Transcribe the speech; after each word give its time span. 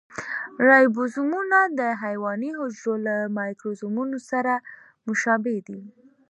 رایبوزومونه 0.67 1.59
د 1.79 1.81
حیواني 2.03 2.51
حجرو 2.59 2.93
له 3.07 3.15
مایکروزومونو 3.37 4.17
سره 4.29 4.53
مشابه 5.07 5.55
دي. 5.67 5.81